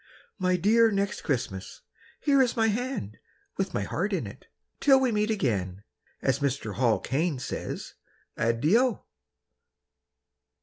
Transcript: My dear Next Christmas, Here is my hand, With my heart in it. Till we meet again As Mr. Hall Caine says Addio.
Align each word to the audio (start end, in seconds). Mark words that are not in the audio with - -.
My 0.39 0.55
dear 0.55 0.89
Next 0.89 1.21
Christmas, 1.21 1.83
Here 2.19 2.41
is 2.41 2.57
my 2.57 2.69
hand, 2.69 3.19
With 3.55 3.75
my 3.75 3.83
heart 3.83 4.13
in 4.13 4.25
it. 4.25 4.47
Till 4.79 4.99
we 4.99 5.11
meet 5.11 5.29
again 5.29 5.83
As 6.23 6.39
Mr. 6.39 6.73
Hall 6.73 6.99
Caine 6.99 7.37
says 7.37 7.93
Addio. 8.35 9.03